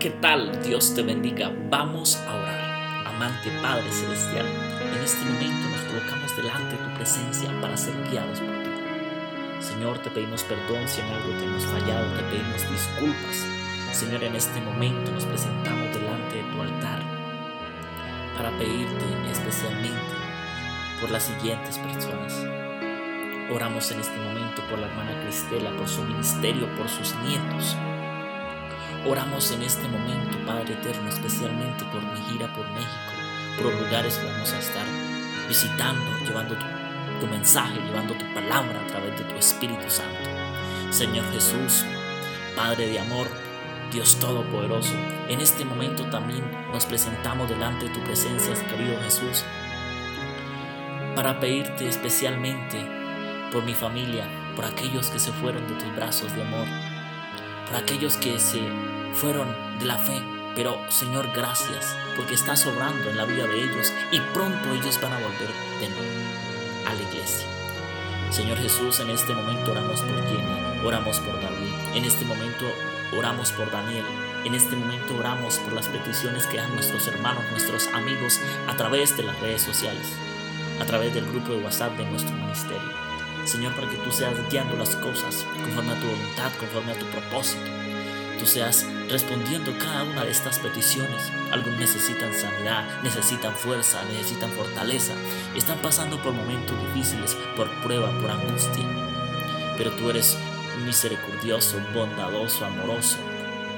[0.00, 0.62] ¿Qué tal?
[0.62, 1.52] Dios te bendiga.
[1.68, 3.06] Vamos a orar.
[3.06, 8.40] Amante Padre Celestial, en este momento nos colocamos delante de tu presencia para ser guiados
[8.40, 8.70] por ti.
[9.60, 13.46] Señor, te pedimos perdón si en algo te hemos fallado, te pedimos disculpas.
[13.92, 17.02] Señor, en este momento nos presentamos delante de tu altar
[18.38, 20.14] para pedirte especialmente
[20.98, 22.42] por las siguientes personas.
[23.52, 27.76] Oramos en este momento por la hermana Cristela, por su ministerio, por sus nietos.
[29.06, 33.12] Oramos en este momento, Padre Eterno, especialmente por mi gira por México,
[33.56, 34.84] por los lugares que vamos a estar
[35.48, 36.66] visitando, llevando tu,
[37.18, 40.28] tu mensaje, llevando tu palabra a través de tu Espíritu Santo.
[40.90, 41.86] Señor Jesús,
[42.54, 43.26] Padre de amor,
[43.90, 44.94] Dios Todopoderoso,
[45.28, 49.44] en este momento también nos presentamos delante de tu presencia, querido Jesús,
[51.16, 52.86] para pedirte especialmente
[53.50, 56.66] por mi familia, por aquellos que se fueron de tus brazos de amor,
[57.74, 58.60] aquellos que se
[59.14, 60.22] fueron de la fe.
[60.54, 65.12] Pero Señor, gracias porque estás obrando en la vida de ellos y pronto ellos van
[65.12, 65.48] a volver
[65.80, 66.30] de nuevo
[66.86, 67.46] a la iglesia.
[68.30, 72.64] Señor Jesús, en este momento oramos por Jenny, oramos por David, en este momento
[73.16, 74.04] oramos por Daniel,
[74.44, 79.16] en este momento oramos por las peticiones que dan nuestros hermanos, nuestros amigos a través
[79.16, 80.06] de las redes sociales,
[80.80, 83.09] a través del grupo de WhatsApp de nuestro ministerio.
[83.50, 87.06] Señor, para que tú seas guiando las cosas conforme a tu voluntad, conforme a tu
[87.06, 87.80] propósito
[88.38, 91.30] tú seas respondiendo cada una de estas peticiones.
[91.50, 95.14] Algunos necesitan sanidad, necesitan fuerza, necesitan fortaleza.
[95.56, 98.86] Están pasando por momentos difíciles, por prueba, por angustia.
[99.76, 100.38] Pero tú eres
[100.86, 103.18] misericordioso, bondadoso, amoroso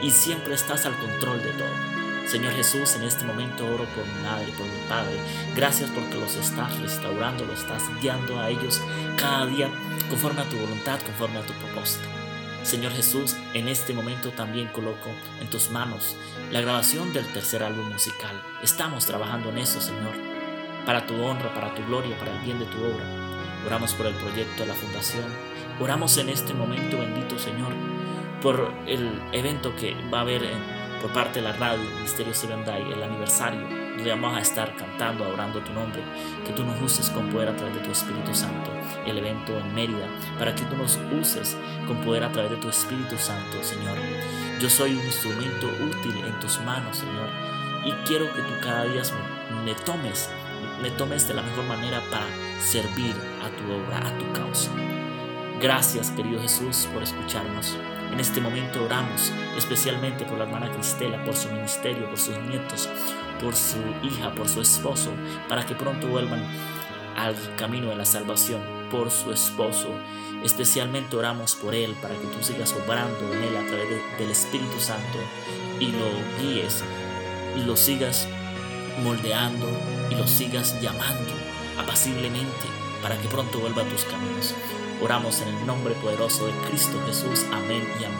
[0.00, 1.95] y siempre estás al control de todo.
[2.26, 5.16] Señor Jesús, en este momento oro por mi madre, por mi padre.
[5.54, 8.82] Gracias porque los estás restaurando, los estás guiando a ellos
[9.16, 9.70] cada día
[10.10, 12.08] conforme a tu voluntad, conforme a tu propósito.
[12.64, 15.08] Señor Jesús, en este momento también coloco
[15.40, 16.16] en tus manos
[16.50, 18.42] la grabación del tercer álbum musical.
[18.60, 20.14] Estamos trabajando en eso, Señor,
[20.84, 23.04] para tu honra, para tu gloria, para el bien de tu obra.
[23.64, 25.24] Oramos por el proyecto de la fundación.
[25.78, 27.72] Oramos en este momento, bendito Señor,
[28.42, 30.42] por el evento que va a haber
[31.00, 35.60] por parte de la radio Misterio Seven el aniversario donde vamos a estar cantando, adorando
[35.60, 36.02] tu nombre,
[36.44, 38.70] que tú nos uses con poder a través de tu Espíritu Santo,
[39.06, 40.06] el evento en Mérida,
[40.38, 43.96] para que tú nos uses con poder a través de tu Espíritu Santo, Señor.
[44.60, 47.28] Yo soy un instrumento útil en tus manos, Señor,
[47.84, 49.02] y quiero que tú cada día
[49.50, 50.30] me, me tomes,
[50.82, 52.26] me tomes de la mejor manera para
[52.60, 54.70] servir a tu obra, a tu causa.
[55.60, 57.78] Gracias, querido Jesús, por escucharnos.
[58.12, 62.88] En este momento oramos especialmente por la hermana Cristela, por su ministerio, por sus nietos,
[63.40, 65.10] por su hija, por su esposo,
[65.48, 66.42] para que pronto vuelvan
[67.16, 69.88] al camino de la salvación, por su esposo.
[70.44, 74.78] Especialmente oramos por él, para que tú sigas obrando en él a través del Espíritu
[74.80, 75.18] Santo
[75.80, 76.06] y lo
[76.40, 76.84] guíes
[77.56, 78.28] y lo sigas
[79.02, 79.66] moldeando
[80.10, 81.32] y lo sigas llamando
[81.78, 82.66] apaciblemente
[83.02, 84.54] para que pronto vuelva a tus caminos.
[85.02, 87.44] Oramos en el nombre poderoso de Cristo Jesús.
[87.52, 88.18] Amén y amén.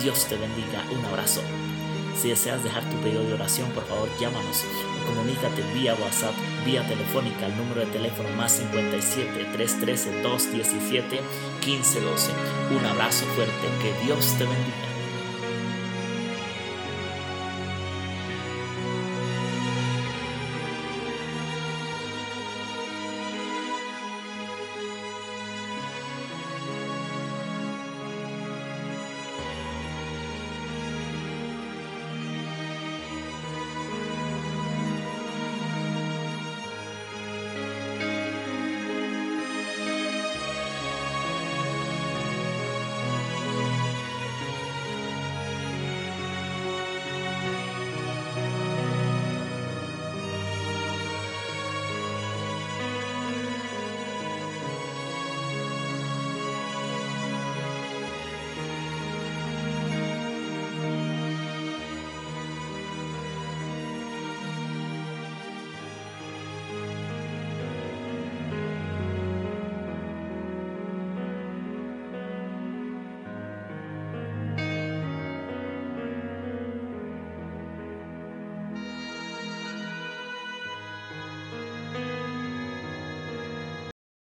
[0.00, 0.84] Dios te bendiga.
[0.90, 1.40] Un abrazo.
[2.20, 4.64] Si deseas dejar tu pedido de oración, por favor llámanos
[5.00, 6.34] o comunícate vía WhatsApp,
[6.64, 11.20] vía telefónica al número de teléfono más 57 313 217
[11.66, 12.32] 1512.
[12.78, 14.91] Un abrazo fuerte, que Dios te bendiga.